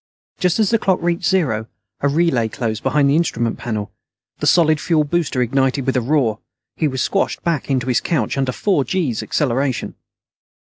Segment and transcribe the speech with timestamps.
[0.39, 1.67] Just as the clock reached zero,
[1.99, 3.91] a relay closed behind the instrument panel.
[4.39, 6.39] The solid fuel booster ignited with a roar.
[6.75, 9.93] He was squashed back into his couch under four gees' acceleration.